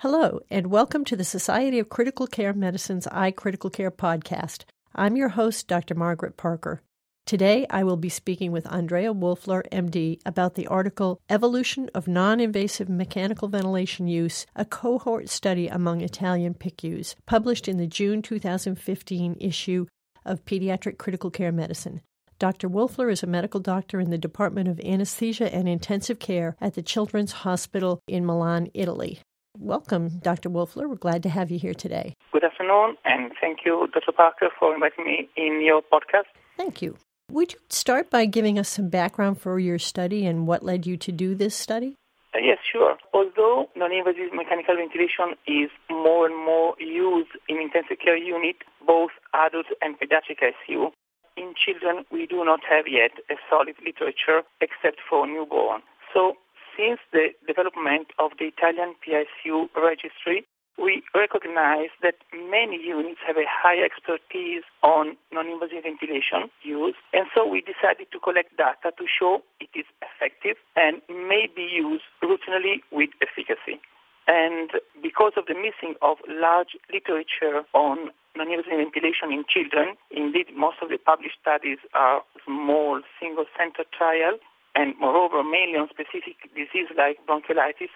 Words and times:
Hello, 0.00 0.40
and 0.50 0.66
welcome 0.66 1.06
to 1.06 1.16
the 1.16 1.24
Society 1.24 1.78
of 1.78 1.88
Critical 1.88 2.26
Care 2.26 2.52
Medicine's 2.52 3.06
iCritical 3.06 3.72
Care 3.72 3.90
podcast. 3.90 4.64
I'm 4.94 5.16
your 5.16 5.30
host, 5.30 5.68
Dr. 5.68 5.94
Margaret 5.94 6.36
Parker. 6.36 6.82
Today, 7.24 7.66
I 7.70 7.82
will 7.82 7.96
be 7.96 8.10
speaking 8.10 8.52
with 8.52 8.70
Andrea 8.70 9.14
Wolfler, 9.14 9.66
MD, 9.70 10.20
about 10.26 10.54
the 10.54 10.66
article 10.66 11.18
Evolution 11.30 11.88
of 11.94 12.08
Non 12.08 12.40
Invasive 12.40 12.90
Mechanical 12.90 13.48
Ventilation 13.48 14.06
Use, 14.06 14.44
a 14.54 14.66
cohort 14.66 15.30
study 15.30 15.66
among 15.66 16.02
Italian 16.02 16.52
PICUs, 16.52 17.14
published 17.24 17.66
in 17.66 17.78
the 17.78 17.86
June 17.86 18.20
2015 18.20 19.38
issue 19.40 19.86
of 20.26 20.44
Pediatric 20.44 20.98
Critical 20.98 21.30
Care 21.30 21.52
Medicine. 21.52 22.02
Dr. 22.38 22.68
Wolfler 22.68 23.10
is 23.10 23.22
a 23.22 23.26
medical 23.26 23.60
doctor 23.60 23.98
in 23.98 24.10
the 24.10 24.18
Department 24.18 24.68
of 24.68 24.78
Anesthesia 24.80 25.54
and 25.54 25.66
Intensive 25.66 26.18
Care 26.18 26.54
at 26.60 26.74
the 26.74 26.82
Children's 26.82 27.32
Hospital 27.32 28.02
in 28.06 28.26
Milan, 28.26 28.68
Italy. 28.74 29.20
Welcome, 29.58 30.20
Dr. 30.20 30.50
Wolfler. 30.50 30.88
We're 30.88 30.96
glad 30.96 31.22
to 31.22 31.28
have 31.30 31.50
you 31.50 31.58
here 31.58 31.74
today. 31.74 32.14
Good 32.32 32.44
afternoon, 32.44 32.96
and 33.04 33.32
thank 33.40 33.60
you, 33.64 33.88
Dr. 33.92 34.12
Parker, 34.12 34.48
for 34.58 34.74
inviting 34.74 35.04
me 35.06 35.28
in 35.36 35.62
your 35.64 35.80
podcast. 35.80 36.28
Thank 36.58 36.82
you. 36.82 36.96
Would 37.30 37.54
you 37.54 37.58
start 37.70 38.10
by 38.10 38.26
giving 38.26 38.58
us 38.58 38.68
some 38.68 38.88
background 38.88 39.40
for 39.40 39.58
your 39.58 39.78
study 39.78 40.26
and 40.26 40.46
what 40.46 40.62
led 40.62 40.86
you 40.86 40.96
to 40.98 41.10
do 41.10 41.34
this 41.34 41.54
study? 41.54 41.96
Uh, 42.34 42.38
yes, 42.42 42.58
sure. 42.70 42.96
Although 43.14 43.68
non-invasive 43.74 44.34
mechanical 44.34 44.76
ventilation 44.76 45.34
is 45.46 45.70
more 45.90 46.26
and 46.26 46.36
more 46.36 46.74
used 46.78 47.30
in 47.48 47.56
intensive 47.56 47.98
care 48.04 48.16
unit, 48.16 48.56
both 48.86 49.10
adult 49.32 49.66
and 49.80 49.96
pediatric 49.98 50.38
ICU, 50.44 50.92
in 51.36 51.54
children 51.56 52.04
we 52.12 52.26
do 52.26 52.44
not 52.44 52.60
have 52.68 52.84
yet 52.88 53.12
a 53.30 53.34
solid 53.48 53.76
literature 53.84 54.42
except 54.60 54.98
for 55.08 55.26
newborn. 55.26 55.80
So 56.12 56.36
since 56.76 57.00
the 57.12 57.32
development 57.46 58.08
of 58.18 58.32
the 58.38 58.46
Italian 58.52 58.94
PICU 59.00 59.68
registry, 59.74 60.44
we 60.78 61.02
recognize 61.14 61.88
that 62.02 62.16
many 62.32 62.76
units 62.76 63.20
have 63.26 63.36
a 63.36 63.48
high 63.48 63.80
expertise 63.80 64.62
on 64.82 65.16
non-invasive 65.32 65.84
ventilation 65.84 66.52
use, 66.62 66.94
and 67.12 67.26
so 67.34 67.48
we 67.48 67.64
decided 67.64 68.12
to 68.12 68.20
collect 68.20 68.56
data 68.56 68.92
to 68.92 69.04
show 69.08 69.40
it 69.58 69.72
is 69.74 69.86
effective 70.04 70.56
and 70.76 71.00
may 71.08 71.48
be 71.48 71.64
used 71.64 72.04
routinely 72.22 72.84
with 72.92 73.08
efficacy. 73.24 73.80
And 74.28 74.70
because 75.02 75.32
of 75.36 75.46
the 75.46 75.54
missing 75.54 75.94
of 76.02 76.18
large 76.28 76.76
literature 76.92 77.64
on 77.72 78.10
non-invasive 78.36 78.76
ventilation 78.76 79.32
in 79.32 79.44
children, 79.48 79.96
indeed 80.10 80.52
most 80.54 80.76
of 80.82 80.90
the 80.90 80.98
published 80.98 81.40
studies 81.40 81.78
are 81.94 82.20
small 82.44 83.00
single-center 83.18 83.84
trials, 83.96 84.40
and 84.76 84.94
moreover 85.00 85.42
mainly 85.42 85.80
on 85.80 85.88
specific 85.88 86.36
disease 86.54 86.92
like 86.96 87.16
bronchiolitis, 87.26 87.90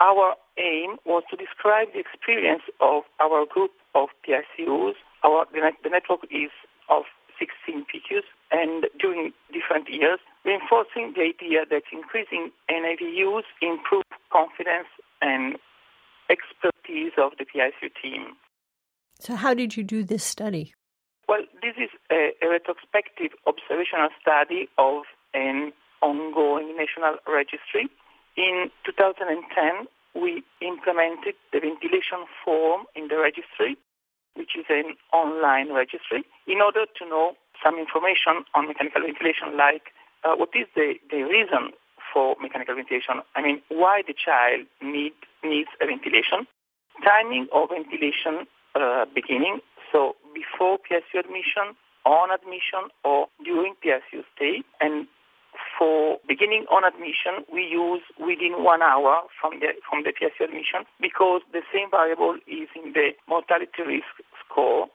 our 0.00 0.34
aim 0.58 0.98
was 1.06 1.22
to 1.30 1.36
describe 1.36 1.88
the 1.94 2.00
experience 2.00 2.62
of 2.80 3.04
our 3.22 3.46
group 3.46 3.70
of 3.94 4.10
PICUs. 4.26 4.98
Our, 5.24 5.46
the, 5.52 5.72
the 5.82 5.88
network 5.88 6.26
is 6.28 6.50
of 6.90 7.04
16 7.38 7.86
PICUs, 7.86 8.26
and 8.50 8.86
during 8.98 9.32
different 9.52 9.88
years, 9.88 10.18
reinforcing 10.44 11.14
the 11.14 11.22
idea 11.32 11.64
that 11.70 11.82
increasing 11.92 12.50
NIV 12.68 13.00
use 13.00 13.44
improve 13.62 14.04
confidence 14.32 14.90
and 15.22 15.56
expertise 16.28 17.12
of 17.16 17.32
the 17.38 17.46
PICU 17.46 17.88
team. 18.02 18.36
So, 19.20 19.34
how 19.34 19.54
did 19.54 19.76
you 19.76 19.84
do 19.84 20.04
this 20.04 20.24
study? 20.24 20.74
Well, 21.28 21.40
this 21.62 21.74
is 21.78 21.90
a, 22.12 22.32
a 22.42 22.50
retrospective 22.50 23.32
observational 23.46 24.10
study 24.20 24.68
of 24.76 25.04
an 25.32 25.72
ongoing 26.02 26.76
national 26.76 27.16
registry 27.26 27.90
in 28.36 28.70
2010, 28.84 29.88
we 30.14 30.44
implemented 30.60 31.34
the 31.52 31.60
ventilation 31.60 32.28
form 32.44 32.84
in 32.94 33.08
the 33.08 33.18
registry, 33.18 33.76
which 34.34 34.56
is 34.56 34.64
an 34.68 34.94
online 35.12 35.72
registry, 35.72 36.24
in 36.46 36.60
order 36.60 36.84
to 36.98 37.08
know 37.08 37.32
some 37.64 37.78
information 37.78 38.44
on 38.54 38.68
mechanical 38.68 39.02
ventilation, 39.02 39.56
like 39.56 39.92
uh, 40.24 40.36
what 40.36 40.50
is 40.54 40.66
the, 40.74 40.94
the 41.10 41.22
reason 41.24 41.72
for 42.12 42.36
mechanical 42.40 42.74
ventilation? 42.74 43.22
I 43.34 43.42
mean, 43.42 43.62
why 43.68 44.02
the 44.06 44.14
child 44.14 44.66
need, 44.82 45.12
needs 45.42 45.70
a 45.80 45.86
ventilation, 45.86 46.46
timing 47.02 47.48
of 47.52 47.70
ventilation 47.70 48.46
uh, 48.74 49.06
beginning, 49.14 49.60
so 49.92 50.16
before 50.34 50.78
PSU 50.84 51.20
admission, 51.20 51.72
on 52.04 52.30
admission, 52.30 52.92
or 53.04 53.28
during 53.42 53.74
PSU 53.82 54.22
stay, 54.36 54.62
and 54.80 55.08
for 55.78 56.18
beginning 56.26 56.64
on 56.72 56.84
admission, 56.84 57.44
we 57.52 57.62
use 57.62 58.02
within 58.18 58.64
one 58.64 58.82
hour 58.82 59.22
from 59.40 59.60
the 59.60 59.76
from 59.88 60.04
the 60.04 60.12
PICU 60.12 60.48
admission 60.48 60.88
because 61.00 61.42
the 61.52 61.62
same 61.72 61.90
variable 61.90 62.36
is 62.46 62.68
in 62.74 62.92
the 62.92 63.12
mortality 63.28 63.82
risk 63.84 64.10
score, 64.44 64.88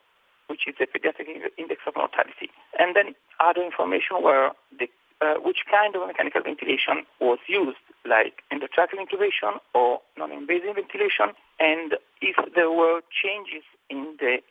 which 0.48 0.68
is 0.68 0.76
the 0.80 0.88
pediatric 0.88 1.30
index 1.58 1.82
of 1.86 1.96
mortality. 1.96 2.50
And 2.80 2.96
then 2.96 3.14
other 3.40 3.64
information 3.64 4.22
were 4.22 4.52
the 4.78 4.88
uh, 5.22 5.36
which 5.46 5.70
kind 5.70 5.96
of 5.96 6.08
mechanical 6.08 6.42
ventilation 6.42 7.06
was 7.22 7.38
used, 7.48 7.78
like 8.10 8.42
endotracheal 8.52 8.98
intubation 8.98 9.62
or 9.76 10.02
non-invasive 10.18 10.74
ventilation, 10.74 11.38
and 11.60 11.94
if 12.22 12.36
there 12.56 12.72
were 12.72 13.02
changes 13.14 13.62
in 13.90 14.18
the 14.20 14.42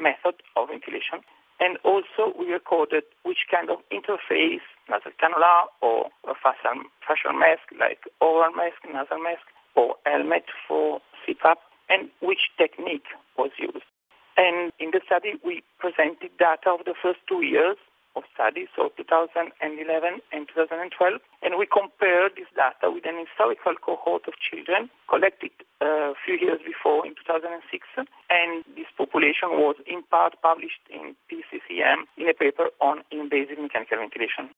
method 0.00 0.34
of 0.56 0.68
ventilation. 0.68 1.22
And 1.60 1.78
also 1.84 2.34
we 2.38 2.52
recorded 2.52 3.04
which 3.22 3.46
kind 3.50 3.70
of 3.70 3.78
interface, 3.88 4.66
nasal 4.88 5.12
cannula 5.20 5.66
or 5.82 6.10
a 6.28 6.34
facial, 6.34 6.82
facial 7.06 7.32
mask 7.32 7.66
like 7.78 8.00
oral 8.20 8.52
mask, 8.52 8.82
nasal 8.86 9.22
mask, 9.22 9.46
or 9.74 9.96
helmet 10.04 10.44
for 10.66 11.00
CPAP, 11.22 11.56
and 11.88 12.08
which 12.20 12.50
technique 12.56 13.06
was 13.36 13.50
used. 13.58 13.84
And 14.36 14.72
in 14.78 14.90
the 14.92 15.00
study, 15.04 15.40
we 15.44 15.62
presented 15.78 16.30
data 16.38 16.70
of 16.70 16.84
the 16.84 16.94
first 17.00 17.20
two 17.28 17.42
years 17.44 17.76
of 18.16 18.24
study, 18.32 18.66
so 18.74 18.88
2011 18.96 19.52
and 20.32 20.48
2012, 20.48 21.20
and 21.44 21.58
we 21.60 21.68
compared 21.68 22.32
this 22.34 22.48
data 22.56 22.88
with 22.88 23.04
an 23.04 23.20
historical 23.20 23.76
cohort 23.76 24.24
of 24.26 24.34
children 24.40 24.88
collected 25.08 25.52
uh, 25.84 26.16
a 26.16 26.18
few 26.24 26.40
years 26.40 26.58
before 26.64 27.04
in 27.04 27.12
2006, 27.28 27.60
and 28.32 28.64
this 28.72 28.88
population 28.96 29.60
was 29.60 29.76
in 29.84 30.00
part 30.08 30.40
published 30.40 30.80
in 30.88 31.12
PCCM 31.28 32.08
in 32.16 32.28
a 32.28 32.34
paper 32.34 32.72
on 32.80 33.04
invasive 33.12 33.60
mechanical 33.60 34.00
ventilation. 34.00 34.48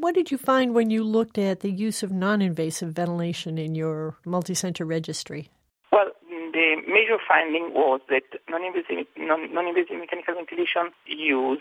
What 0.00 0.14
did 0.14 0.30
you 0.30 0.38
find 0.38 0.76
when 0.76 0.90
you 0.90 1.02
looked 1.02 1.38
at 1.38 1.58
the 1.58 1.72
use 1.72 2.04
of 2.04 2.12
non-invasive 2.12 2.90
ventilation 2.90 3.58
in 3.58 3.74
your 3.74 4.14
multicenter 4.24 4.86
registry? 4.86 5.50
Well, 5.90 6.10
the 6.30 6.76
major 6.86 7.18
finding 7.26 7.74
was 7.74 8.00
that 8.08 8.22
non-invasive, 8.48 9.06
non- 9.16 9.52
non-invasive 9.52 9.98
mechanical 9.98 10.34
ventilation 10.36 10.94
use 11.04 11.58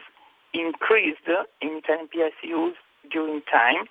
increased 0.53 1.25
in 1.61 1.81
10 1.81 2.09
PICUs 2.13 2.75
during 3.09 3.41
time, 3.51 3.89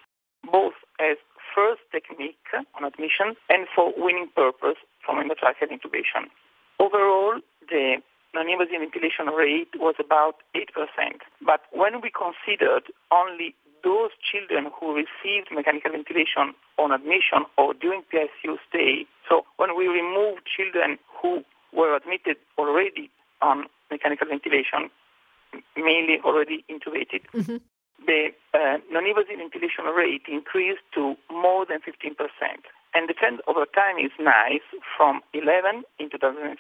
both 0.53 0.75
as 1.01 1.17
first 1.53 1.83
technique 1.91 2.39
on 2.79 2.85
admission 2.85 3.35
and 3.51 3.67
for 3.75 3.93
weaning 4.01 4.29
purpose 4.37 4.79
from 5.05 5.17
endotracheal 5.17 5.75
intubation. 5.75 6.31
Overall, 6.79 7.41
the 7.69 7.97
non-invasive 8.33 8.79
ventilation 8.79 9.27
rate 9.27 9.75
was 9.75 9.97
about 9.99 10.37
8%. 10.55 10.63
But 11.45 11.63
when 11.73 12.01
we 12.01 12.13
considered 12.15 12.85
only 13.11 13.57
those 13.87 14.11
children 14.19 14.67
who 14.75 14.99
received 14.99 15.55
mechanical 15.55 15.95
ventilation 15.95 16.59
on 16.77 16.91
admission 16.91 17.47
or 17.57 17.73
during 17.73 18.03
PICU 18.11 18.59
stay, 18.69 19.07
so 19.31 19.47
when 19.63 19.79
we 19.79 19.87
remove 19.87 20.43
children 20.43 20.99
who 21.23 21.47
were 21.73 21.95
admitted 21.95 22.37
already 22.59 23.09
on 23.41 23.71
mechanical 23.89 24.27
ventilation, 24.27 24.91
mainly 25.79 26.19
already 26.27 26.67
intubated, 26.67 27.23
mm-hmm. 27.31 27.63
the 28.11 28.35
uh, 28.53 28.83
non-invasive 28.91 29.39
ventilation 29.39 29.87
rate 29.95 30.27
increased 30.27 30.83
to 30.93 31.15
more 31.31 31.65
than 31.65 31.79
15%. 31.79 32.19
And 32.93 33.09
the 33.09 33.15
trend 33.15 33.39
over 33.47 33.71
time 33.71 34.03
is 34.03 34.11
nice 34.19 34.67
from 34.97 35.21
11 35.33 35.87
in 36.03 36.11
2006 36.11 36.59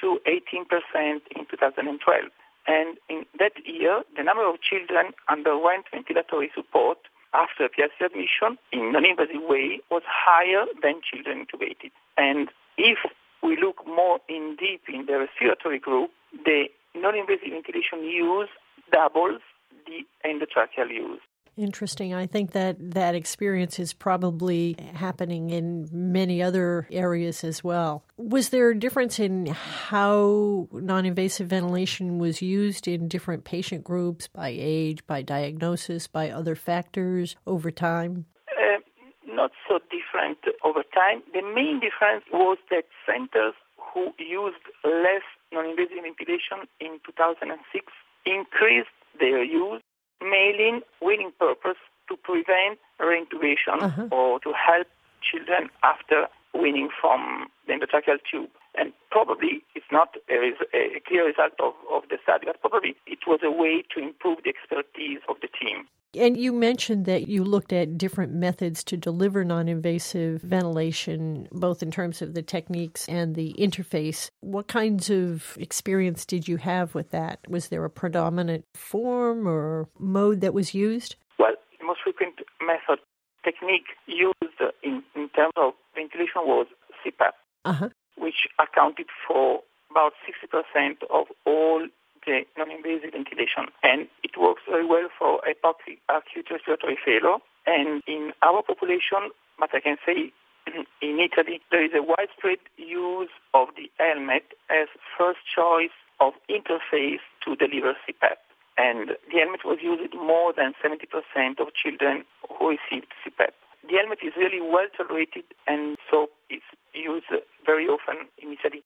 to 0.00 0.20
18% 0.22 1.18
in 1.34 1.46
2012. 1.50 2.30
And 2.66 2.98
in 3.08 3.24
that 3.38 3.52
year, 3.64 4.02
the 4.16 4.22
number 4.22 4.48
of 4.48 4.60
children 4.60 5.12
underwent 5.28 5.86
ventilatory 5.92 6.48
support 6.54 6.98
after 7.32 7.68
PICU 7.68 8.06
admission 8.06 8.58
in 8.72 8.92
non-invasive 8.92 9.42
way 9.48 9.80
was 9.90 10.02
higher 10.06 10.64
than 10.82 11.00
children 11.02 11.46
intubated. 11.46 11.90
And 12.16 12.48
if 12.76 12.98
we 13.42 13.56
look 13.56 13.86
more 13.86 14.20
in 14.28 14.56
deep 14.58 14.82
in 14.88 15.06
the 15.06 15.18
respiratory 15.18 15.78
group, 15.78 16.10
the 16.44 16.64
non-invasive 16.94 17.50
ventilation 17.50 18.04
use 18.04 18.48
doubles 18.92 19.40
the 19.86 20.04
endotracheal 20.24 20.90
use. 20.90 21.20
Interesting. 21.60 22.14
I 22.14 22.26
think 22.26 22.52
that 22.52 22.76
that 22.78 23.14
experience 23.14 23.78
is 23.78 23.92
probably 23.92 24.76
happening 24.94 25.50
in 25.50 25.88
many 25.92 26.42
other 26.42 26.88
areas 26.90 27.44
as 27.44 27.62
well. 27.62 28.02
Was 28.16 28.48
there 28.48 28.70
a 28.70 28.78
difference 28.78 29.18
in 29.18 29.46
how 29.46 30.68
non 30.72 31.04
invasive 31.06 31.48
ventilation 31.48 32.18
was 32.18 32.40
used 32.40 32.88
in 32.88 33.08
different 33.08 33.44
patient 33.44 33.84
groups 33.84 34.26
by 34.26 34.54
age, 34.56 35.06
by 35.06 35.22
diagnosis, 35.22 36.06
by 36.06 36.30
other 36.30 36.54
factors 36.54 37.36
over 37.46 37.70
time? 37.70 38.26
Uh, 38.56 38.80
not 39.26 39.50
so 39.68 39.78
different 39.90 40.00
different 40.10 40.38
over 40.64 40.82
time. 40.94 41.22
The 41.32 41.42
main 41.42 41.80
difference 41.80 42.24
was 42.32 42.58
that 42.70 42.84
centers 43.06 43.54
who 43.76 44.12
used 44.18 44.62
less 44.84 45.24
non-invasive 45.52 46.02
ventilation 46.02 46.68
in 46.80 46.98
2006 47.06 47.92
increased 48.26 48.94
their 49.18 49.42
use, 49.42 49.82
mainly 50.20 50.68
in 50.68 50.82
weaning 51.02 51.32
purpose 51.38 51.78
to 52.08 52.16
prevent 52.16 52.78
reintubation 53.00 53.80
uh-huh. 53.80 54.08
or 54.10 54.40
to 54.40 54.52
help 54.52 54.86
children 55.22 55.70
after 55.82 56.26
weaning 56.54 56.88
from 57.00 57.46
the 57.66 57.72
endotracheal 57.74 58.18
tube. 58.30 58.50
And 58.76 58.92
probably 59.10 59.62
it's 59.74 59.86
not 59.90 60.14
a, 60.28 60.52
a 60.74 61.00
clear 61.06 61.26
result 61.26 61.52
of, 61.58 61.74
of 61.90 62.02
the 62.08 62.18
study, 62.22 62.46
but 62.46 62.60
probably 62.60 62.96
it 63.06 63.20
was 63.26 63.40
a 63.42 63.50
way 63.50 63.82
to 63.94 64.02
improve 64.02 64.38
the 64.44 64.50
expertise 64.50 65.20
of 65.28 65.36
the 65.42 65.48
team. 65.48 65.86
And 66.16 66.36
you 66.36 66.52
mentioned 66.52 67.04
that 67.04 67.28
you 67.28 67.44
looked 67.44 67.72
at 67.72 67.96
different 67.96 68.32
methods 68.32 68.82
to 68.84 68.96
deliver 68.96 69.44
non 69.44 69.68
invasive 69.68 70.42
ventilation, 70.42 71.48
both 71.52 71.82
in 71.82 71.90
terms 71.90 72.20
of 72.20 72.34
the 72.34 72.42
techniques 72.42 73.08
and 73.08 73.36
the 73.36 73.54
interface. 73.58 74.30
What 74.40 74.66
kinds 74.66 75.08
of 75.08 75.56
experience 75.60 76.24
did 76.24 76.48
you 76.48 76.56
have 76.56 76.94
with 76.94 77.10
that? 77.10 77.40
Was 77.48 77.68
there 77.68 77.84
a 77.84 77.90
predominant 77.90 78.64
form 78.74 79.46
or 79.46 79.88
mode 79.98 80.40
that 80.40 80.52
was 80.52 80.74
used? 80.74 81.14
Well, 81.38 81.54
the 81.78 81.86
most 81.86 82.00
frequent 82.02 82.40
method 82.60 82.98
technique 83.44 83.86
used 84.06 84.60
in, 84.82 85.02
in 85.14 85.28
terms 85.30 85.52
of 85.56 85.74
ventilation 85.94 86.42
was 86.42 86.66
CPAP, 87.04 87.32
uh-huh. 87.64 87.88
which 88.16 88.48
accounted 88.58 89.06
for 89.26 89.60
about 89.90 90.12
60% 90.26 91.02
of 91.10 91.26
all 91.46 91.86
the 92.26 92.42
non-invasive 92.56 93.12
ventilation. 93.12 93.66
And 93.82 94.08
it 94.22 94.32
works 94.38 94.62
very 94.68 94.86
well 94.86 95.08
for 95.40 95.48
hypoxic 95.48 95.98
acute 96.08 96.48
respiratory 96.50 96.98
failure. 97.04 97.38
And 97.66 98.02
in 98.06 98.32
our 98.42 98.62
population, 98.62 99.30
but 99.58 99.70
I 99.74 99.80
can 99.80 99.96
say 100.04 100.32
in 101.02 101.18
Italy, 101.20 101.60
there 101.70 101.84
is 101.84 101.92
a 101.94 102.02
widespread 102.02 102.58
use 102.76 103.30
of 103.54 103.68
the 103.76 103.90
helmet 103.98 104.44
as 104.70 104.88
first 105.18 105.40
choice 105.54 105.94
of 106.20 106.32
interface 106.48 107.24
to 107.44 107.56
deliver 107.56 107.94
CPAP. 108.06 108.36
And 108.76 109.16
the 109.30 109.38
helmet 109.38 109.60
was 109.64 109.78
used 109.82 110.14
more 110.14 110.52
than 110.56 110.72
70% 110.82 111.60
of 111.60 111.68
children 111.74 112.24
who 112.48 112.76
received 112.76 113.12
CPAP. 113.24 113.52
The 113.88 113.96
helmet 113.96 114.20
is 114.22 114.32
really 114.36 114.60
well 114.60 114.88
tolerated 114.96 115.44
and 115.66 115.96
so 116.10 116.28
it's 116.48 116.64
used 116.94 117.32
very 117.64 117.86
often 117.86 118.28
in 118.38 118.56
Italy. 118.56 118.82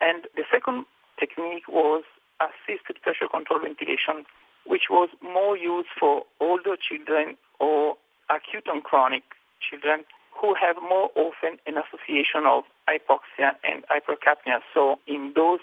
And 0.00 0.24
the 0.36 0.44
second 0.50 0.86
technique 1.18 1.68
was 1.68 2.04
assisted 2.40 3.00
pressure 3.02 3.28
control 3.28 3.60
ventilation, 3.60 4.24
which 4.66 4.88
was 4.90 5.08
more 5.22 5.56
used 5.56 5.88
for 5.98 6.22
older 6.40 6.76
children 6.76 7.36
or 7.58 7.94
acute 8.28 8.66
and 8.66 8.82
chronic 8.84 9.22
children 9.60 10.04
who 10.40 10.54
have 10.54 10.76
more 10.80 11.10
often 11.16 11.58
an 11.66 11.76
association 11.76 12.46
of 12.46 12.64
hypoxia 12.88 13.52
and 13.62 13.84
hypercapnia. 13.90 14.60
So 14.72 14.98
in 15.06 15.32
those 15.36 15.60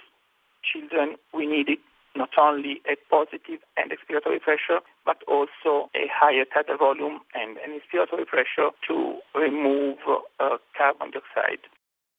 children, 0.61 1.15
we 1.33 1.47
needed 1.47 1.79
not 2.15 2.29
only 2.39 2.81
a 2.89 2.95
positive 3.09 3.61
end 3.77 3.91
expiratory 3.91 4.41
pressure, 4.41 4.81
but 5.05 5.17
also 5.27 5.89
a 5.95 6.09
higher 6.11 6.45
tidal 6.45 6.77
volume 6.77 7.19
and 7.33 7.57
an 7.57 7.77
inspiratory 7.77 8.25
pressure 8.25 8.69
to 8.88 9.17
remove 9.35 9.97
uh, 10.39 10.57
carbon 10.77 11.11
dioxide. 11.11 11.61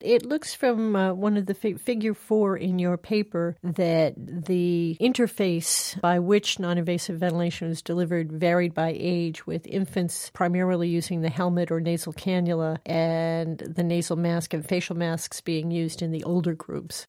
It 0.00 0.25
looks 0.25 0.55
from 0.55 0.95
uh, 0.95 1.12
one 1.12 1.37
of 1.37 1.47
the 1.47 1.55
figure 1.55 2.15
four 2.15 2.56
in 2.56 2.79
your 2.79 2.97
paper 2.97 3.56
that 3.65 4.15
the 4.17 4.97
interface 5.00 6.00
by 6.00 6.21
which 6.21 6.61
non 6.61 6.79
invasive 6.79 7.19
ventilation 7.19 7.69
is 7.69 7.83
delivered 7.83 8.33
varied 8.33 8.75
by 8.75 8.95
age, 8.97 9.47
with 9.47 9.67
infants 9.67 10.31
primarily 10.31 10.89
using 10.89 11.23
the 11.23 11.31
helmet 11.31 11.73
or 11.73 11.81
nasal 11.81 12.12
cannula 12.12 12.79
and 12.87 13.59
the 13.59 13.83
nasal 13.83 14.17
mask 14.17 14.55
and 14.55 14.65
facial 14.65 14.97
masks 14.97 15.41
being 15.41 15.73
used 15.73 16.00
in 16.00 16.12
the 16.12 16.23
older 16.23 16.55
groups. 16.55 17.06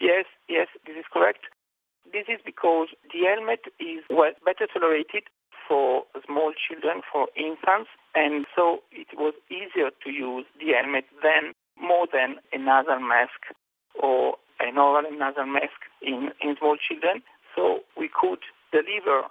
Yes, 0.00 0.24
yes, 0.48 0.66
this 0.84 0.96
is 0.96 1.04
correct. 1.12 1.44
This 2.12 2.26
is 2.28 2.40
because 2.44 2.88
the 3.12 3.20
helmet 3.24 3.60
is 3.78 4.02
well, 4.10 4.32
better 4.44 4.66
tolerated 4.66 5.24
for 5.68 6.02
small 6.26 6.52
children, 6.58 7.02
for 7.10 7.28
infants, 7.36 7.88
and 8.16 8.46
so 8.56 8.80
it 8.90 9.06
was 9.16 9.34
easier 9.48 9.90
to 10.04 10.10
use 10.10 10.44
the 10.58 10.72
helmet 10.74 11.04
than 11.22 11.54
more 11.82 12.06
than 12.12 12.36
a 12.52 12.58
nasal 12.58 13.00
mask 13.00 13.40
or 14.00 14.36
an 14.60 14.78
oral 14.78 15.10
nasal 15.10 15.46
mask 15.46 15.80
in, 16.00 16.30
in 16.40 16.56
small 16.58 16.76
children. 16.76 17.22
So 17.54 17.80
we 17.98 18.08
could 18.08 18.38
deliver 18.70 19.26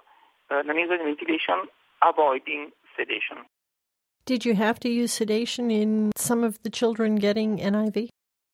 uh, 0.50 0.62
nasal 0.62 0.98
ventilation 0.98 1.66
avoiding 2.02 2.70
sedation. 2.96 3.44
Did 4.24 4.44
you 4.44 4.54
have 4.54 4.78
to 4.80 4.88
use 4.88 5.12
sedation 5.12 5.70
in 5.70 6.12
some 6.16 6.44
of 6.44 6.62
the 6.62 6.70
children 6.70 7.16
getting 7.16 7.58
NIV? 7.58 8.08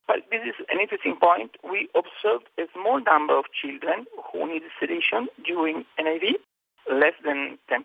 Well, 0.09 0.19
this 0.31 0.41
is 0.47 0.55
an 0.73 0.81
interesting 0.81 1.17
point. 1.21 1.51
We 1.63 1.89
observed 1.95 2.49
a 2.59 2.65
small 2.73 3.01
number 3.03 3.39
of 3.39 3.45
children 3.53 4.07
who 4.33 4.47
needed 4.47 4.71
sedation 4.81 5.29
during 5.45 5.85
NIV, 6.01 6.37
less 6.91 7.13
than 7.23 7.59
10%, 7.71 7.85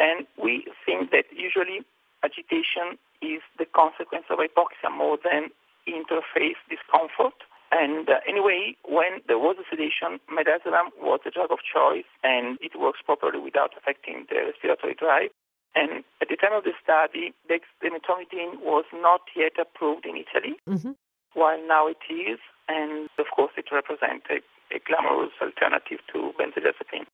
and 0.00 0.26
we 0.42 0.64
think 0.86 1.10
that 1.10 1.24
usually 1.30 1.84
agitation 2.24 2.98
is 3.20 3.42
the 3.58 3.66
consequence 3.66 4.26
of 4.30 4.38
hypoxia 4.38 4.90
more 4.90 5.18
than 5.22 5.50
interface 5.86 6.58
discomfort. 6.70 7.34
And 7.72 8.08
uh, 8.08 8.20
anyway, 8.28 8.76
when 8.84 9.24
there 9.26 9.38
was 9.38 9.56
a 9.56 9.64
sedation, 9.64 10.20
midazolam 10.28 10.92
was 11.00 11.20
the 11.24 11.30
drug 11.30 11.50
of 11.50 11.58
choice, 11.64 12.08
and 12.22 12.58
it 12.60 12.78
works 12.78 13.00
properly 13.04 13.40
without 13.40 13.72
affecting 13.78 14.26
the 14.28 14.52
respiratory 14.52 14.94
drive. 14.94 15.30
And 15.74 16.04
at 16.20 16.28
the 16.28 16.36
time 16.36 16.52
of 16.52 16.64
the 16.64 16.76
study, 16.84 17.32
dexmedetomidine 17.48 18.60
was 18.60 18.84
not 18.92 19.22
yet 19.34 19.52
approved 19.58 20.04
in 20.04 20.16
Italy, 20.20 20.56
mm-hmm. 20.68 20.92
while 21.32 21.58
now 21.66 21.88
it 21.88 22.04
is, 22.12 22.38
and 22.68 23.08
of 23.18 23.26
course 23.34 23.52
it 23.56 23.72
represents 23.72 24.26
a, 24.28 24.44
a 24.74 24.78
glamorous 24.86 25.32
alternative 25.40 26.04
to 26.12 26.32
benzodiazepine. 26.38 27.06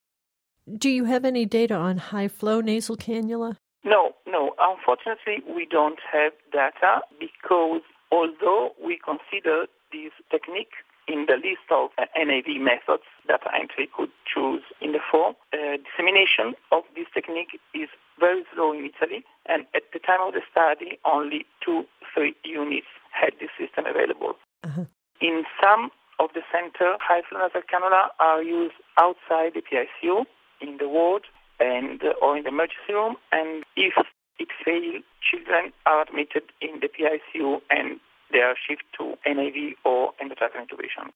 Do 0.76 0.90
you 0.90 1.04
have 1.04 1.24
any 1.24 1.46
data 1.46 1.74
on 1.74 1.98
high 1.98 2.28
flow 2.28 2.60
nasal 2.60 2.96
cannula? 2.96 3.56
No, 3.84 4.12
no. 4.26 4.54
Unfortunately, 4.58 5.42
we 5.46 5.66
don't 5.66 6.00
have 6.12 6.32
data 6.52 7.02
because 7.18 7.82
although 8.10 8.72
we 8.84 8.98
consider 8.98 9.66
this 9.92 10.12
technique 10.30 10.72
in 11.06 11.24
the 11.26 11.36
list 11.36 11.64
of 11.70 11.90
uh, 11.96 12.04
NIV 12.16 12.60
methods 12.60 13.08
that 13.26 13.40
entry 13.58 13.88
could 13.96 14.10
choose 14.28 14.62
in 14.80 14.92
the 14.92 15.00
form, 15.10 15.34
uh, 15.52 15.80
dissemination 15.80 16.52
of 16.70 16.84
this 16.94 17.06
technique 17.14 17.58
is 17.74 17.88
very 18.20 18.44
slow 18.54 18.72
in 18.72 18.90
Italy, 18.92 19.24
and 19.46 19.64
at 19.74 19.84
the 19.92 19.98
time 19.98 20.20
of 20.20 20.34
the 20.34 20.42
study, 20.50 20.98
only 21.10 21.46
two, 21.64 21.84
three 22.12 22.34
units 22.44 22.88
had 23.10 23.32
this 23.40 23.48
system 23.56 23.86
available. 23.86 24.34
Uh-huh. 24.64 24.84
In 25.20 25.44
some 25.62 25.90
of 26.18 26.30
the 26.34 26.42
center, 26.52 26.98
high 27.00 27.22
flow 27.28 27.40
nasal 27.40 27.62
cannula 27.62 28.08
are 28.20 28.42
used 28.42 28.74
outside 28.98 29.54
the 29.54 29.62
PICU 29.62 30.26
in 30.60 30.76
the 30.78 30.88
ward 30.88 31.22
and 31.60 32.02
uh, 32.02 32.12
or 32.22 32.36
in 32.36 32.44
the 32.44 32.50
emergency 32.50 32.92
room. 32.92 33.16
And 33.32 33.64
if 33.76 33.94
it 34.38 34.48
fails, 34.64 35.02
children 35.20 35.72
are 35.86 36.02
admitted 36.02 36.44
in 36.60 36.80
the 36.80 36.88
PICU 36.88 37.60
and 37.70 38.00
they 38.32 38.40
are 38.40 38.54
shifted 38.68 38.86
to 38.98 39.14
NIV 39.26 39.74
or 39.84 40.12
endotracheal 40.22 40.66
intubation. 40.66 41.10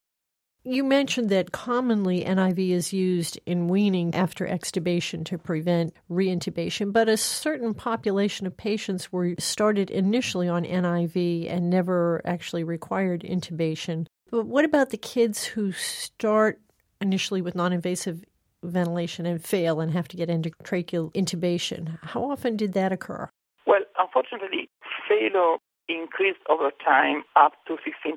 You 0.65 0.85
mentioned 0.85 1.29
that 1.31 1.51
commonly 1.51 2.25
NIV 2.25 2.71
is 2.71 2.93
used 2.93 3.39
in 3.47 3.67
weaning 3.67 4.15
after 4.15 4.47
extubation 4.47 5.25
to 5.25 5.37
prevent 5.37 5.93
reintubation, 6.09 6.93
but 6.93 7.09
a 7.09 7.17
certain 7.17 7.75
population 7.75 8.47
of 8.47 8.57
patients 8.57 9.11
were 9.11 9.35
started 9.41 9.91
initially 9.91 10.49
on 10.49 10.65
NIV 10.65 11.51
and 11.51 11.69
never 11.69 12.23
actually 12.25 12.63
required 12.63 13.23
intubation. 13.23 14.07
But 14.31 14.47
what 14.47 14.65
about 14.65 14.91
the 14.91 14.97
kids 14.97 15.45
who 15.45 15.73
start 15.73 16.61
initially 17.01 17.43
with 17.43 17.57
non 17.57 17.73
invasive 17.73 18.25
ventilation 18.63 19.27
and 19.27 19.43
fail 19.43 19.81
and 19.81 19.93
have 19.93 20.09
to 20.09 20.17
get 20.17 20.29
endotracheal 20.29 21.13
intubation. 21.13 21.99
How 22.03 22.31
often 22.31 22.57
did 22.57 22.73
that 22.75 22.93
occur? 22.93 23.29
Well, 23.67 23.83
unfortunately, 23.99 24.69
failure 25.09 25.57
increased 25.89 26.41
over 26.49 26.71
time 26.85 27.25
up 27.37 27.53
to 27.67 27.77
16%. 27.77 28.17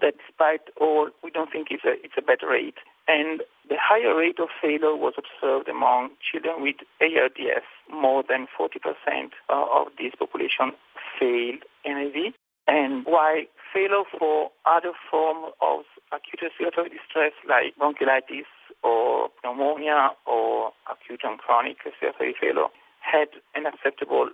That 0.00 0.14
despite 0.26 0.60
all, 0.80 1.10
we 1.22 1.30
don't 1.30 1.50
think 1.50 1.68
it's 1.70 1.84
a, 1.84 1.94
it's 2.02 2.14
a 2.16 2.22
bad 2.22 2.38
rate. 2.46 2.76
And 3.08 3.42
the 3.68 3.76
higher 3.78 4.16
rate 4.16 4.38
of 4.40 4.48
failure 4.60 4.96
was 4.96 5.14
observed 5.16 5.68
among 5.68 6.10
children 6.20 6.62
with 6.62 6.76
ARDS. 7.00 7.66
More 7.90 8.24
than 8.28 8.46
40% 8.58 9.30
uh, 9.48 9.66
of 9.72 9.88
this 9.98 10.12
population 10.18 10.72
failed 11.18 11.62
NIV. 11.86 12.34
And 12.66 13.04
while 13.06 13.46
failure 13.72 14.02
for 14.18 14.50
other 14.66 14.92
forms 15.10 15.54
of 15.62 15.86
acute 16.10 16.42
respiratory 16.42 16.90
distress 16.90 17.32
like 17.46 17.78
bronchiolitis 17.78 18.50
or 18.82 19.28
pneumonia 19.44 20.10
or 20.26 20.72
acute 20.90 21.20
and 21.24 21.38
chronic 21.38 21.76
respiratory 21.84 22.34
failure 22.40 22.68
had 23.00 23.28
an 23.54 23.66
acceptable 23.66 24.30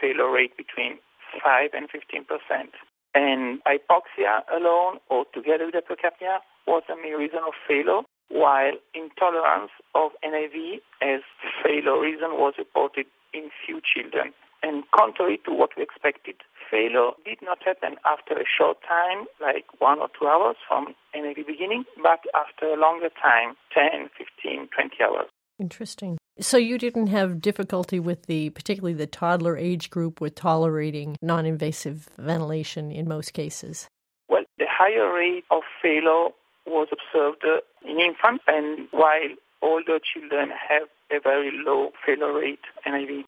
failure 0.00 0.30
rate 0.30 0.56
between 0.56 0.98
5 1.42 1.70
and 1.74 1.88
15 1.90 2.24
percent. 2.24 2.70
And 3.14 3.60
hypoxia 3.64 4.44
alone 4.52 4.98
or 5.10 5.24
together 5.34 5.66
with 5.66 5.74
hypercapnia 5.74 6.38
was 6.66 6.82
the 6.88 6.96
main 6.96 7.14
reason 7.14 7.40
of 7.46 7.54
failure, 7.66 8.02
while 8.28 8.72
intolerance 8.94 9.72
of 9.94 10.12
NIV 10.22 10.80
as 11.02 11.20
failure 11.64 11.98
reason 11.98 12.36
was 12.38 12.54
reported 12.58 13.06
in 13.32 13.50
few 13.64 13.80
children. 13.80 14.32
And 14.62 14.84
contrary 14.94 15.40
to 15.44 15.52
what 15.52 15.70
we 15.76 15.82
expected, 15.82 16.36
failure 16.70 17.10
did 17.24 17.38
not 17.42 17.58
happen 17.64 17.96
after 18.04 18.34
a 18.34 18.44
short 18.44 18.78
time, 18.86 19.26
like 19.40 19.66
one 19.78 20.00
or 20.00 20.08
two 20.18 20.26
hours 20.26 20.56
from 20.66 20.94
NIV 21.14 21.46
beginning, 21.46 21.84
but 22.02 22.20
after 22.34 22.66
a 22.66 22.80
longer 22.80 23.10
time, 23.22 23.54
10, 23.72 24.10
15, 24.18 24.68
20 24.74 24.96
hours. 25.02 25.28
Interesting. 25.58 26.18
So 26.40 26.56
you 26.56 26.78
didn't 26.78 27.08
have 27.08 27.40
difficulty 27.40 27.98
with 27.98 28.26
the, 28.26 28.50
particularly 28.50 28.94
the 28.94 29.06
toddler 29.06 29.56
age 29.56 29.90
group, 29.90 30.20
with 30.20 30.34
tolerating 30.36 31.16
non-invasive 31.20 32.08
ventilation 32.16 32.92
in 32.92 33.08
most 33.08 33.32
cases? 33.32 33.88
Well, 34.28 34.44
the 34.58 34.66
higher 34.68 35.12
rate 35.12 35.44
of 35.50 35.62
failure 35.82 36.28
was 36.66 36.88
observed 36.92 37.44
uh, 37.44 37.60
in 37.88 37.98
infants, 37.98 38.44
and 38.46 38.86
while 38.92 39.34
older 39.62 39.98
children 39.98 40.50
have 40.50 40.88
a 41.10 41.20
very 41.20 41.50
low 41.52 41.90
failure 42.04 42.32
rate 42.32 42.60
NIV. 42.86 43.24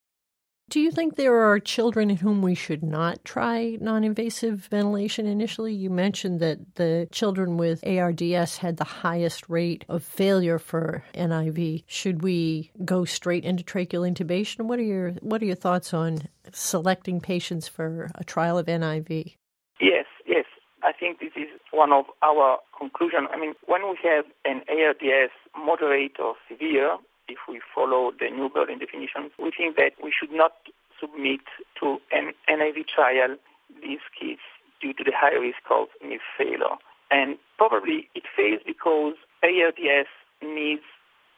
Do 0.70 0.78
you 0.78 0.92
think 0.92 1.16
there 1.16 1.34
are 1.34 1.58
children 1.58 2.10
in 2.10 2.18
whom 2.18 2.42
we 2.42 2.54
should 2.54 2.84
not 2.84 3.24
try 3.24 3.76
non 3.80 4.04
invasive 4.04 4.68
ventilation 4.70 5.26
initially? 5.26 5.74
You 5.74 5.90
mentioned 5.90 6.38
that 6.38 6.76
the 6.76 7.08
children 7.10 7.56
with 7.56 7.84
ARDS 7.84 8.58
had 8.58 8.76
the 8.76 8.84
highest 8.84 9.48
rate 9.48 9.84
of 9.88 10.04
failure 10.04 10.60
for 10.60 11.02
NIV. 11.12 11.82
Should 11.88 12.22
we 12.22 12.70
go 12.84 13.04
straight 13.04 13.44
into 13.44 13.64
tracheal 13.64 14.08
intubation? 14.08 14.66
What 14.66 14.78
are 14.78 14.84
your 14.84 15.10
what 15.22 15.42
are 15.42 15.46
your 15.46 15.56
thoughts 15.56 15.92
on 15.92 16.28
selecting 16.52 17.20
patients 17.20 17.66
for 17.66 18.08
a 18.14 18.22
trial 18.22 18.56
of 18.56 18.66
NIV? 18.66 19.34
Yes, 19.80 20.06
yes. 20.24 20.44
I 20.84 20.92
think 20.92 21.18
this 21.18 21.32
is 21.34 21.48
one 21.72 21.92
of 21.92 22.04
our 22.22 22.58
conclusions. 22.78 23.26
I 23.32 23.40
mean, 23.40 23.54
when 23.66 23.82
we 23.90 23.98
have 24.04 24.24
an 24.44 24.62
ARDS 24.68 25.32
moderate 25.58 26.20
or 26.20 26.36
severe, 26.48 26.96
if 27.30 27.38
we 27.49 27.60
follow 27.75 28.12
the 28.18 28.28
new 28.28 28.49
Berlin 28.49 28.78
definition, 28.78 29.30
we 29.38 29.50
think 29.56 29.76
that 29.76 29.92
we 30.02 30.12
should 30.12 30.32
not 30.32 30.52
submit 30.99 31.40
to 31.80 31.99
an 32.12 32.32
NIV 32.49 32.87
trial 32.88 33.37
these 33.80 34.04
kids 34.18 34.40
due 34.80 34.92
to 34.94 35.04
the 35.04 35.12
high 35.14 35.37
risk 35.38 35.62
of 35.70 35.88
NIV 36.04 36.18
failure. 36.37 36.76
And 37.10 37.38
probably 37.56 38.08
it 38.14 38.25
fails 38.37 38.60
because 38.66 39.14
ARDS 39.42 40.08
needs 40.42 40.82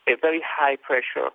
a 0.09 0.17
very 0.21 0.43
high 0.45 0.77
pressure, 0.77 1.31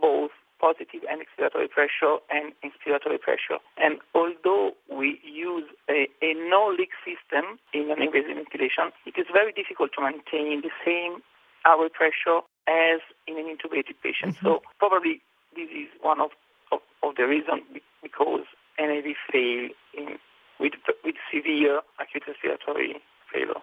both 0.00 0.30
positive 0.60 1.02
and 1.10 1.20
expiratory 1.20 1.68
pressure 1.68 2.16
and 2.30 2.52
inspiratory 2.64 3.20
pressure. 3.20 3.58
And 3.76 3.98
although 4.14 4.72
we 4.88 5.20
use 5.22 5.64
a, 5.90 6.08
a 6.22 6.32
no-leak 6.48 6.90
system 7.04 7.58
in 7.74 7.90
an 7.90 8.00
invasive 8.00 8.36
ventilation, 8.36 8.92
it 9.04 9.18
is 9.18 9.26
very 9.32 9.52
difficult 9.52 9.90
to 9.98 10.00
maintain 10.00 10.62
the 10.62 10.72
same 10.84 11.20
airway 11.66 11.88
pressure 11.92 12.40
as 12.66 13.00
in 13.26 13.38
an 13.38 13.44
intubated 13.44 13.96
patient. 14.02 14.36
Mm-hmm. 14.36 14.46
So 14.46 14.62
probably 14.78 15.20
this 15.54 15.68
is 15.70 15.88
one 16.00 16.20
of, 16.20 16.30
of, 16.72 16.80
of 17.02 17.16
the 17.16 17.26
reasons 17.26 17.62
because 18.02 18.46
NIV 18.80 19.14
fail 19.30 19.68
in, 19.96 20.18
with, 20.58 20.72
with 21.04 21.14
severe 21.32 21.80
acute 22.00 22.24
respiratory 22.26 22.96
failure. 23.32 23.60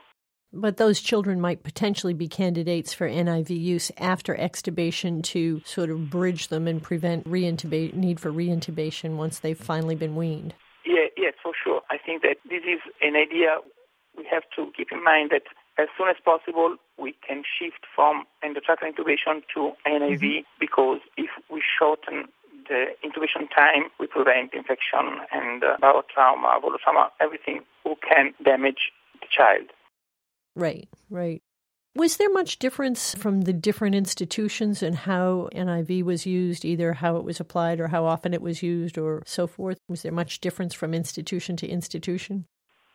But 0.53 0.75
those 0.75 0.99
children 0.99 1.39
might 1.39 1.63
potentially 1.63 2.13
be 2.13 2.27
candidates 2.27 2.93
for 2.93 3.07
NIV 3.07 3.49
use 3.57 3.91
after 3.97 4.35
extubation 4.35 5.23
to 5.25 5.61
sort 5.63 5.89
of 5.89 6.09
bridge 6.09 6.49
them 6.49 6.67
and 6.67 6.83
prevent 6.83 7.25
reintubate 7.25 7.93
need 7.93 8.19
for 8.19 8.31
reintubation 8.31 9.15
once 9.15 9.39
they've 9.39 9.57
finally 9.57 9.95
been 9.95 10.17
weaned. 10.17 10.53
Yeah, 10.85 11.07
yes, 11.15 11.33
for 11.41 11.53
sure. 11.63 11.81
I 11.89 11.97
think 12.05 12.23
that 12.23 12.37
this 12.49 12.63
is 12.63 12.81
an 13.01 13.15
idea 13.15 13.57
we 14.17 14.25
have 14.29 14.43
to 14.57 14.71
keep 14.75 14.91
in 14.91 15.01
mind 15.03 15.29
that 15.31 15.43
as 15.81 15.89
soon 15.97 16.09
as 16.09 16.15
possible, 16.23 16.77
we 16.97 17.15
can 17.27 17.43
shift 17.43 17.85
from 17.95 18.23
endotracheal 18.43 18.91
intubation 18.93 19.41
to 19.53 19.71
NIV 19.87 20.21
mm-hmm. 20.21 20.39
because 20.59 20.99
if 21.17 21.29
we 21.49 21.61
shorten 21.79 22.25
the 22.69 22.85
intubation 23.03 23.49
time, 23.53 23.89
we 23.99 24.07
prevent 24.07 24.53
infection 24.53 25.19
and 25.31 25.63
uh, 25.63 25.77
barotrauma, 25.81 26.61
volutrauma, 26.61 27.09
everything 27.19 27.61
who 27.83 27.95
can 28.07 28.33
damage 28.43 28.91
the 29.19 29.27
child. 29.29 29.67
Right, 30.55 30.87
right. 31.09 31.41
Was 31.93 32.15
there 32.17 32.29
much 32.29 32.59
difference 32.59 33.13
from 33.15 33.41
the 33.41 33.51
different 33.51 33.95
institutions 33.95 34.81
in 34.81 34.93
how 34.93 35.49
NIV 35.53 36.03
was 36.03 36.25
used, 36.25 36.63
either 36.63 36.93
how 36.93 37.17
it 37.17 37.25
was 37.25 37.41
applied 37.41 37.81
or 37.81 37.89
how 37.89 38.05
often 38.05 38.33
it 38.33 38.41
was 38.41 38.63
used 38.63 38.97
or 38.97 39.23
so 39.25 39.45
forth? 39.45 39.77
Was 39.89 40.03
there 40.03 40.11
much 40.11 40.39
difference 40.39 40.73
from 40.73 40.93
institution 40.93 41.57
to 41.57 41.67
institution? 41.67 42.45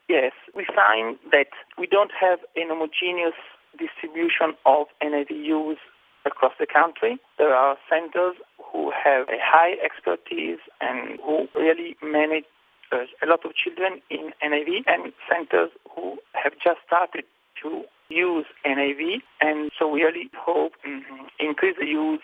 Yes, 0.09 0.33
we 0.55 0.65
find 0.67 1.19
that 1.33 1.49
we 1.79 1.87
don't 1.87 2.13
have 2.19 2.39
an 2.55 2.69
homogeneous 2.69 3.35
distribution 3.77 4.55
of 4.65 4.87
NIV 5.03 5.31
use 5.31 5.79
across 6.25 6.53
the 6.59 6.67
country. 6.67 7.19
There 7.39 7.55
are 7.55 7.77
centers 7.91 8.37
who 8.73 8.93
have 8.93 9.29
a 9.29 9.39
high 9.43 9.75
expertise 9.83 10.59
and 10.81 11.19
who 11.25 11.49
really 11.55 11.97
manage 12.03 12.45
uh, 12.93 13.07
a 13.23 13.27
lot 13.27 13.45
of 13.45 13.53
children 13.55 14.01
in 14.11 14.31
NIV 14.43 14.87
and 14.87 15.13
centers 15.29 15.71
who 15.95 16.19
have 16.35 16.53
just 16.63 16.79
started 16.87 17.25
to 17.63 17.83
use 18.09 18.47
NIV 18.65 19.23
and 19.41 19.73
so 19.77 19.89
we 19.89 20.03
really 20.05 20.31
hope 20.39 20.73
mm-hmm, 20.87 21.27
increase 21.41 21.75
the 21.79 21.87
use 21.87 22.23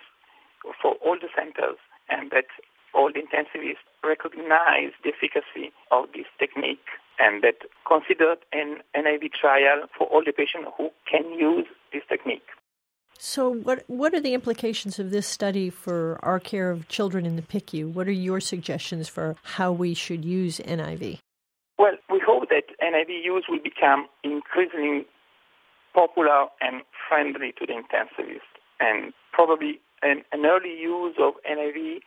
for 0.81 0.95
all 1.05 1.17
the 1.19 1.29
centers 1.35 1.79
and 2.09 2.31
that 2.31 2.47
all 2.95 3.11
the 3.13 3.19
intensivists 3.19 3.83
recognize 4.05 4.93
the 5.05 5.11
efficacy 5.11 5.73
of 5.91 6.07
this 6.15 6.27
technique 6.39 6.87
and 7.19 7.43
that 7.43 7.57
considered 7.87 8.39
an 8.53 8.79
NIV 8.97 9.33
trial 9.33 9.87
for 9.97 10.07
all 10.09 10.23
the 10.25 10.33
patients 10.33 10.71
who 10.77 10.91
can 11.11 11.25
use 11.33 11.67
this 11.93 12.03
technique. 12.09 12.47
So, 13.19 13.49
what 13.49 13.85
what 13.87 14.15
are 14.15 14.21
the 14.21 14.35
implications 14.35 14.99
of 14.99 15.11
this 15.11 15.29
study 15.29 15.71
for 15.71 16.19
our 16.23 16.41
care 16.41 16.71
of 16.71 16.89
children 16.89 17.25
in 17.25 17.37
the 17.37 17.43
PICU? 17.43 17.93
What 17.93 18.09
are 18.09 18.19
your 18.29 18.41
suggestions 18.41 19.09
for 19.09 19.37
how 19.45 19.71
we 19.71 19.95
should 19.95 20.25
use 20.25 20.59
NIV? 20.59 21.21
Well, 21.79 21.95
we 22.11 22.21
hope 22.25 22.49
that 22.49 22.65
NIV 22.83 23.25
use 23.25 23.45
will 23.49 23.63
become 23.63 24.09
increasingly 24.25 25.07
popular 25.95 26.47
and 26.61 26.83
friendly 27.09 27.53
to 27.59 27.67
the 27.67 27.75
intensivist, 27.75 28.51
and 28.81 29.13
probably 29.33 29.81
an, 30.03 30.23
an 30.33 30.45
early 30.45 30.77
use 30.81 31.15
of 31.21 31.35
NIV 31.49 32.01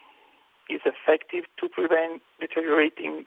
is 0.70 0.82
effective 0.86 1.46
to 1.60 1.70
prevent 1.70 2.22
deteriorating 2.40 3.26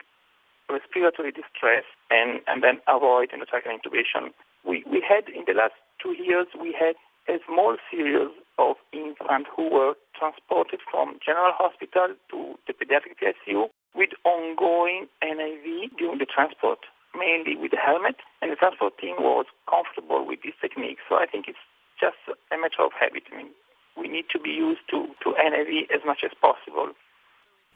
respiratory 0.69 1.31
distress 1.31 1.83
and, 2.09 2.41
and 2.47 2.63
then 2.63 2.79
avoid 2.87 3.29
endotracheal 3.31 3.73
intubation. 3.73 4.29
We, 4.63 4.83
we 4.85 5.01
had, 5.01 5.27
in 5.29 5.43
the 5.47 5.53
last 5.53 5.73
two 6.01 6.13
years, 6.13 6.47
we 6.59 6.75
had 6.77 6.95
a 7.27 7.39
small 7.45 7.77
series 7.89 8.29
of 8.57 8.75
infants 8.93 9.49
who 9.55 9.69
were 9.69 9.93
transported 10.17 10.79
from 10.89 11.17
General 11.23 11.53
Hospital 11.55 12.13
to 12.31 12.37
the 12.67 12.73
pediatric 12.73 13.17
PICU 13.17 13.69
with 13.95 14.09
ongoing 14.25 15.07
NIV 15.23 15.97
during 15.97 16.19
the 16.19 16.25
transport, 16.25 16.79
mainly 17.17 17.55
with 17.55 17.71
the 17.71 17.81
helmet, 17.81 18.17
and 18.41 18.51
the 18.51 18.55
transport 18.55 18.97
team 18.99 19.15
was 19.19 19.45
comfortable 19.69 20.25
with 20.25 20.39
this 20.43 20.53
technique. 20.61 20.97
So 21.07 21.15
I 21.15 21.25
think 21.25 21.47
it's 21.47 21.61
just 21.99 22.19
a 22.27 22.57
matter 22.57 22.83
of 22.83 22.91
habit. 22.93 23.23
I 23.31 23.37
mean, 23.37 23.51
we 23.97 24.07
need 24.07 24.25
to 24.31 24.39
be 24.39 24.51
used 24.51 24.81
to, 24.91 25.07
to 25.23 25.35
NIV 25.35 25.91
as 25.93 26.01
much 26.05 26.21
as 26.23 26.31
possible. 26.39 26.93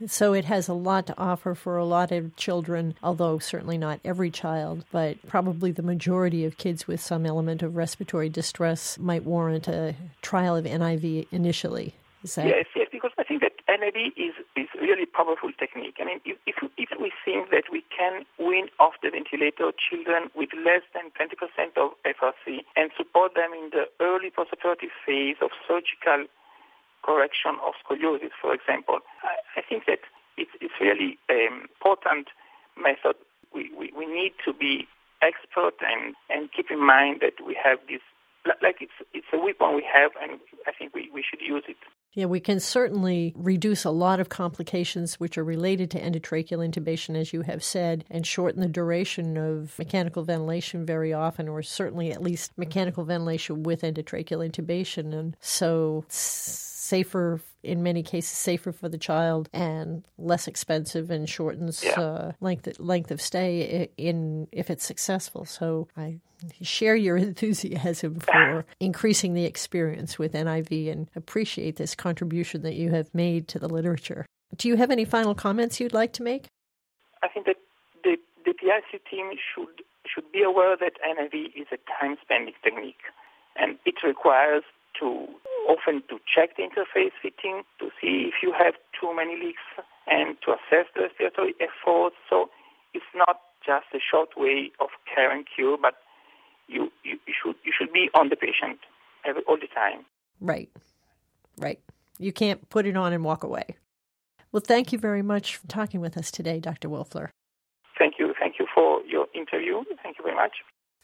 So 0.07 0.33
it 0.33 0.45
has 0.45 0.67
a 0.67 0.73
lot 0.73 1.07
to 1.07 1.17
offer 1.17 1.53
for 1.53 1.77
a 1.77 1.85
lot 1.85 2.11
of 2.11 2.35
children, 2.35 2.95
although 3.03 3.39
certainly 3.39 3.77
not 3.77 3.99
every 4.03 4.31
child, 4.31 4.85
but 4.91 5.17
probably 5.27 5.71
the 5.71 5.83
majority 5.83 6.45
of 6.45 6.57
kids 6.57 6.87
with 6.87 6.99
some 6.99 7.25
element 7.25 7.61
of 7.61 7.75
respiratory 7.75 8.29
distress 8.29 8.97
might 8.97 9.23
warrant 9.23 9.67
a 9.67 9.95
trial 10.21 10.55
of 10.55 10.65
NIV 10.65 11.27
initially. 11.31 11.93
That... 12.35 12.47
Yes, 12.47 12.65
yes, 12.75 12.87
because 12.91 13.11
I 13.17 13.23
think 13.23 13.41
that 13.41 13.53
NIV 13.67 14.13
is, 14.17 14.33
is 14.55 14.67
really 14.79 15.05
powerful 15.05 15.51
technique. 15.59 15.97
I 15.99 16.05
mean, 16.05 16.21
if, 16.25 16.37
if, 16.47 16.55
if 16.77 16.89
we 16.99 17.11
think 17.23 17.51
that 17.51 17.65
we 17.71 17.83
can 17.95 18.23
wean 18.39 18.69
off 18.79 18.93
the 19.03 19.11
ventilator 19.11 19.71
children 19.77 20.31
with 20.35 20.49
less 20.65 20.81
than 20.93 21.11
20% 21.19 21.77
of 21.77 21.91
FRC 22.07 22.63
and 22.75 22.91
support 22.97 23.35
them 23.35 23.51
in 23.53 23.69
the 23.71 23.85
early 23.99 24.31
postoperative 24.31 24.95
phase 25.05 25.35
of 25.41 25.51
surgical 25.67 26.25
correction 27.03 27.55
of 27.65 27.73
scoliosis, 27.83 28.31
for 28.41 28.53
example. 28.53 28.99
I, 29.23 29.59
I 29.59 29.61
think 29.67 29.85
that 29.87 29.99
it's, 30.37 30.51
it's 30.61 30.73
really 30.81 31.17
an 31.29 31.67
important 31.69 32.27
method. 32.79 33.15
We, 33.53 33.69
we, 33.77 33.91
we 33.95 34.05
need 34.05 34.33
to 34.45 34.53
be 34.53 34.87
expert 35.21 35.75
and, 35.81 36.15
and 36.29 36.49
keep 36.51 36.71
in 36.71 36.85
mind 36.85 37.21
that 37.21 37.45
we 37.45 37.57
have 37.63 37.79
this, 37.87 38.01
like 38.61 38.77
it's, 38.81 38.91
it's 39.13 39.27
a 39.31 39.37
weapon 39.37 39.75
we 39.75 39.85
have, 39.93 40.11
and 40.21 40.39
I 40.67 40.71
think 40.77 40.93
we, 40.93 41.09
we 41.13 41.23
should 41.23 41.39
use 41.39 41.63
it. 41.67 41.77
Yeah, 42.15 42.25
we 42.25 42.39
can 42.39 42.59
certainly 42.59 43.33
reduce 43.35 43.85
a 43.85 43.89
lot 43.89 44.19
of 44.19 44.29
complications 44.29 45.19
which 45.19 45.35
are 45.35 45.43
related 45.43 45.89
to 45.91 45.99
endotracheal 45.99 46.59
intubation, 46.59 47.15
as 47.15 47.33
you 47.33 47.41
have 47.41 47.63
said, 47.63 48.05
and 48.11 48.27
shorten 48.27 48.61
the 48.61 48.67
duration 48.67 49.35
of 49.35 49.79
mechanical 49.79 50.23
ventilation 50.23 50.85
very 50.85 51.11
often, 51.11 51.47
or 51.47 51.63
certainly 51.63 52.11
at 52.11 52.21
least 52.21 52.51
mechanical 52.55 53.03
ventilation 53.03 53.63
with 53.63 53.81
endotracheal 53.81 54.47
intubation. 54.47 55.11
And 55.17 55.35
so 55.39 56.05
safer 56.83 57.39
in 57.63 57.81
many 57.81 58.03
cases 58.03 58.31
safer 58.31 58.71
for 58.71 58.89
the 58.89 58.97
child 58.97 59.49
and 59.53 60.03
less 60.17 60.47
expensive 60.47 61.09
and 61.09 61.29
shortens 61.29 61.83
yeah. 61.83 61.99
uh, 61.99 62.31
length 62.41 62.67
length 62.79 63.09
of 63.09 63.21
stay 63.21 63.89
in 63.97 64.47
if 64.51 64.69
it's 64.69 64.85
successful. 64.85 65.45
So 65.45 65.87
I 65.95 66.19
share 66.61 66.95
your 66.95 67.17
enthusiasm 67.29 68.19
for 68.19 68.65
increasing 68.79 69.33
the 69.33 69.45
experience 69.45 70.19
with 70.19 70.33
NIV 70.33 70.91
and 70.91 71.09
appreciate 71.15 71.77
this 71.77 71.95
contribution 71.95 72.61
that 72.63 72.75
you 72.75 72.91
have 72.91 73.13
made 73.13 73.47
to 73.49 73.59
the 73.59 73.69
literature. 73.69 74.25
Do 74.55 74.67
you 74.67 74.75
have 74.75 74.91
any 74.91 75.05
final 75.05 75.33
comments 75.33 75.79
you'd 75.79 75.93
like 75.93 76.13
to 76.13 76.23
make? 76.23 76.47
I 77.23 77.29
think 77.29 77.45
that 77.45 77.55
the, 78.03 78.17
the 78.45 78.51
PICU 78.51 78.99
team 79.09 79.31
should 79.55 79.83
should 80.05 80.29
be 80.31 80.43
aware 80.43 80.75
that 80.75 80.93
NIV 81.01 81.55
is 81.55 81.67
a 81.71 81.77
time 81.99 82.17
spending 82.21 82.53
technique 82.61 83.01
and 83.55 83.77
it 83.85 83.95
requires 84.05 84.63
to 84.99 85.27
often 85.67 86.03
to 86.09 86.19
check 86.23 86.55
the 86.57 86.63
interface 86.63 87.11
fitting 87.21 87.63
to 87.79 87.89
see 87.99 88.29
if 88.29 88.35
you 88.41 88.53
have 88.57 88.73
too 88.99 89.15
many 89.15 89.35
leaks 89.35 89.63
and 90.07 90.37
to 90.45 90.51
assess 90.51 90.87
the 90.95 91.03
respiratory 91.03 91.53
effort. 91.59 92.13
So 92.29 92.49
it's 92.93 93.05
not 93.15 93.39
just 93.65 93.85
a 93.93 93.99
short 93.99 94.29
way 94.37 94.71
of 94.79 94.89
care 95.13 95.31
and 95.31 95.45
cure, 95.45 95.77
but 95.81 95.95
you, 96.67 96.91
you, 97.03 97.17
you 97.27 97.33
should 97.33 97.55
you 97.63 97.73
should 97.77 97.91
be 97.91 98.09
on 98.13 98.29
the 98.29 98.35
patient 98.35 98.79
every, 99.25 99.43
all 99.43 99.57
the 99.57 99.67
time. 99.67 100.05
Right, 100.39 100.69
right. 101.57 101.79
You 102.19 102.31
can't 102.31 102.69
put 102.69 102.85
it 102.85 102.95
on 102.95 103.13
and 103.13 103.23
walk 103.23 103.43
away. 103.43 103.75
Well, 104.51 104.61
thank 104.65 104.91
you 104.91 104.99
very 104.99 105.21
much 105.21 105.57
for 105.57 105.67
talking 105.67 105.99
with 105.99 106.15
us 106.15 106.29
today, 106.29 106.59
Dr. 106.59 106.87
Wolfler. 106.87 107.29
Thank 107.97 108.15
you. 108.19 108.33
Thank 108.39 108.55
you 108.59 108.67
for 108.73 109.01
your 109.03 109.27
interview. 109.33 109.83
Thank 110.03 110.17
you 110.19 110.23
very 110.23 110.35
much. 110.35 110.51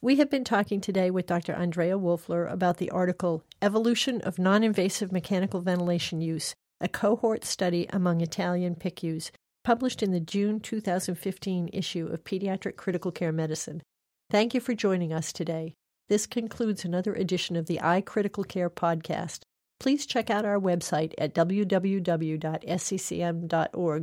We 0.02 0.16
have 0.16 0.30
been 0.30 0.46
talking 0.46 0.80
today 0.80 1.12
with 1.12 1.26
Dr. 1.26 1.52
Andrea 1.52 2.00
Wolfler 2.00 2.50
about 2.50 2.78
the 2.78 2.90
article 2.90 3.44
Evolution 3.62 4.22
of 4.22 4.40
Non 4.40 4.64
Invasive 4.64 5.12
Mechanical 5.12 5.60
Ventilation 5.60 6.22
Use, 6.22 6.56
a 6.80 6.88
cohort 6.88 7.44
study 7.44 7.86
among 7.90 8.22
Italian 8.22 8.76
PICUs, 8.76 9.32
published 9.66 10.02
in 10.02 10.14
the 10.14 10.22
June 10.22 10.62
2015 10.62 11.70
issue 11.74 12.08
of 12.08 12.24
Pediatric 12.24 12.78
Critical 12.78 13.12
Care 13.12 13.34
Medicine. 13.34 13.84
Thank 14.30 14.54
you 14.54 14.62
for 14.62 14.74
joining 14.74 15.12
us 15.12 15.34
today. 15.34 15.74
This 16.08 16.26
concludes 16.26 16.86
another 16.86 17.14
edition 17.14 17.58
of 17.58 17.66
the 17.66 17.80
iCritical 17.84 18.48
Care 18.48 18.70
podcast. 18.70 19.40
Please 19.82 20.06
check 20.06 20.30
out 20.30 20.46
our 20.46 20.62
website 20.62 21.14
at 21.18 21.36
www.sccm.org 21.36 21.66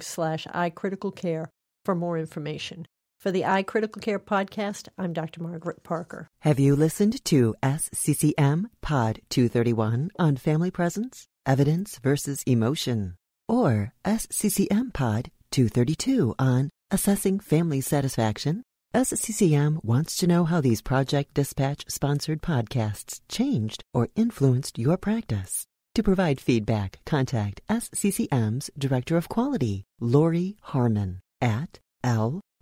slash 0.02 0.46
iCriticalCare 0.46 1.46
for 1.86 1.94
more 1.94 2.18
information. 2.18 2.86
For 3.18 3.32
the 3.32 3.42
iCritical 3.42 4.02
Care 4.02 4.18
podcast, 4.18 4.88
I'm 4.98 5.12
Dr. 5.14 5.42
Margaret 5.42 5.82
Parker. 5.82 6.28
Have 6.40 6.60
you 6.60 6.76
listened 6.76 7.24
to 7.24 7.54
SCCM 7.62 8.66
Pod 8.82 9.20
231 9.30 10.10
on 10.18 10.36
family 10.36 10.70
presence, 10.70 11.26
evidence 11.46 11.98
versus 11.98 12.42
emotion? 12.46 13.16
Or 13.48 13.94
SCCM 14.04 14.92
Pod 14.92 15.30
232 15.50 16.34
on 16.38 16.68
assessing 16.90 17.40
family 17.40 17.80
satisfaction? 17.80 18.62
SCCM 18.94 19.82
wants 19.82 20.16
to 20.18 20.26
know 20.26 20.44
how 20.44 20.60
these 20.60 20.82
Project 20.82 21.32
Dispatch 21.34 21.84
sponsored 21.88 22.42
podcasts 22.42 23.20
changed 23.28 23.82
or 23.94 24.10
influenced 24.14 24.78
your 24.78 24.98
practice. 24.98 25.64
To 25.94 26.02
provide 26.02 26.38
feedback, 26.38 27.00
contact 27.06 27.62
SCCM's 27.70 28.70
Director 28.78 29.16
of 29.16 29.30
Quality, 29.30 29.84
Lori 30.00 30.58
Harmon, 30.60 31.20
at 31.40 31.80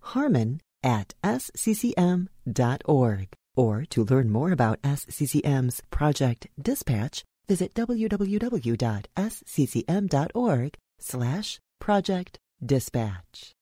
lharmon 0.04 0.61
at 0.82 1.14
sccm.org. 1.23 2.28
Or 3.56 3.84
to 3.90 4.04
learn 4.04 4.30
more 4.30 4.50
about 4.50 4.82
SCCM's 4.82 5.80
Project 5.90 6.49
Dispatch, 6.61 7.23
visit 7.49 7.73
www.sccm.org 7.75 8.34
slash 11.00 11.61
project 11.80 12.38
dispatch. 12.64 13.52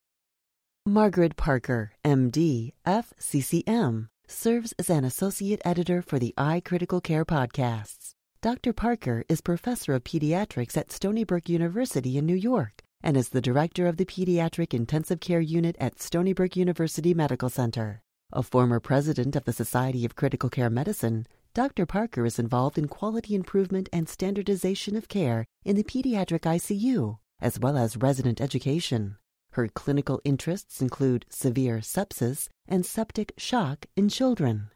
Margaret 0.85 1.35
Parker, 1.35 1.91
MD, 2.03 2.71
FCCM, 2.85 4.07
serves 4.27 4.73
as 4.79 4.89
an 4.89 5.05
associate 5.05 5.61
editor 5.63 6.01
for 6.01 6.19
the 6.19 6.33
iCritical 6.37 7.03
Care 7.03 7.25
podcasts. 7.25 8.11
Dr. 8.41 8.73
Parker 8.73 9.23
is 9.29 9.39
professor 9.41 9.93
of 9.93 10.03
pediatrics 10.03 10.75
at 10.75 10.91
Stony 10.91 11.23
Brook 11.23 11.47
University 11.47 12.17
in 12.17 12.25
New 12.25 12.35
York 12.35 12.82
and 13.03 13.17
is 13.17 13.29
the 13.29 13.41
director 13.41 13.85
of 13.85 13.97
the 13.97 14.05
Pediatric 14.05 14.73
Intensive 14.73 15.19
Care 15.19 15.41
Unit 15.41 15.75
at 15.79 16.01
Stony 16.01 16.31
Brook 16.31 16.55
University 16.55 17.13
Medical 17.13 17.49
Center. 17.49 18.01
A 18.31 18.41
former 18.41 18.79
president 18.79 19.35
of 19.35 19.43
the 19.43 19.53
Society 19.53 20.05
of 20.05 20.15
Critical 20.15 20.49
Care 20.49 20.69
Medicine, 20.69 21.27
Dr. 21.53 21.85
Parker 21.85 22.25
is 22.25 22.39
involved 22.39 22.79
in 22.79 22.87
quality 22.87 23.35
improvement 23.35 23.89
and 23.93 24.09
standardization 24.09 24.95
of 24.95 25.07
care 25.07 25.45
in 25.63 25.75
the 25.75 25.83
pediatric 25.83 26.39
ICU, 26.39 27.19
as 27.39 27.59
well 27.59 27.77
as 27.77 27.97
resident 27.97 28.41
education. 28.41 29.17
Her 29.51 29.67
clinical 29.67 30.19
interests 30.23 30.81
include 30.81 31.27
severe 31.29 31.77
sepsis 31.77 32.47
and 32.67 32.83
septic 32.83 33.33
shock 33.37 33.85
in 33.95 34.09
children. 34.09 34.71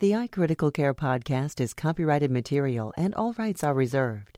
The 0.00 0.12
iCritical 0.12 0.72
Care 0.72 0.94
podcast 0.94 1.60
is 1.60 1.74
copyrighted 1.74 2.30
material 2.30 2.94
and 2.96 3.14
all 3.14 3.34
rights 3.34 3.64
are 3.64 3.74
reserved. 3.74 4.37